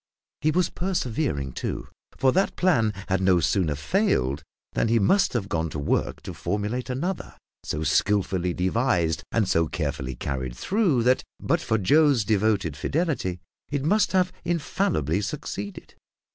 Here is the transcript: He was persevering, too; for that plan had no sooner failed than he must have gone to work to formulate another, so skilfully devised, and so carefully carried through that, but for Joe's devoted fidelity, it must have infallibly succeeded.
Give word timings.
He 0.39 0.49
was 0.49 0.71
persevering, 0.71 1.51
too; 1.53 1.87
for 2.17 2.31
that 2.31 2.55
plan 2.55 2.91
had 3.07 3.21
no 3.21 3.39
sooner 3.39 3.75
failed 3.75 4.41
than 4.73 4.87
he 4.87 4.97
must 4.97 5.33
have 5.33 5.47
gone 5.47 5.69
to 5.69 5.77
work 5.77 6.23
to 6.23 6.33
formulate 6.33 6.89
another, 6.89 7.35
so 7.63 7.83
skilfully 7.83 8.51
devised, 8.51 9.21
and 9.31 9.47
so 9.47 9.67
carefully 9.67 10.15
carried 10.15 10.55
through 10.57 11.03
that, 11.03 11.21
but 11.39 11.61
for 11.61 11.77
Joe's 11.77 12.25
devoted 12.25 12.75
fidelity, 12.75 13.41
it 13.69 13.85
must 13.85 14.11
have 14.13 14.31
infallibly 14.43 15.21
succeeded. 15.21 15.93